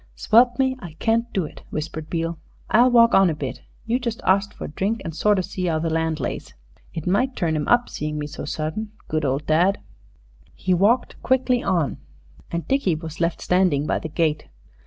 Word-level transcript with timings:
"Swelp 0.15 0.57
me, 0.57 0.75
I 0.79 0.93
can't 0.93 1.31
do 1.31 1.45
it!" 1.45 1.61
whispered 1.69 2.09
Beale. 2.09 2.39
"I'll 2.71 2.89
walk 2.89 3.13
on 3.13 3.29
a 3.29 3.35
bit. 3.35 3.61
You 3.85 3.99
just 3.99 4.19
arst 4.23 4.51
for 4.51 4.65
a 4.65 4.71
drink, 4.71 4.99
and 5.05 5.15
sort 5.15 5.37
of 5.37 5.45
see 5.45 5.69
'ow 5.69 5.77
the 5.77 5.91
land 5.91 6.19
lays. 6.19 6.55
It 6.91 7.05
might 7.05 7.35
turn 7.35 7.55
'im 7.55 7.67
up 7.67 7.87
seeing 7.87 8.17
me 8.17 8.25
so 8.25 8.43
sudden. 8.43 8.93
Good 9.07 9.25
old 9.25 9.45
dad!" 9.45 9.77
He 10.55 10.73
walked 10.73 11.21
quickly 11.21 11.61
on, 11.61 11.97
and 12.51 12.67
Dickie 12.67 12.95
was 12.95 13.21
left 13.21 13.41
standing 13.41 13.85
by 13.85 13.99
the 13.99 14.09
gate. 14.09 14.47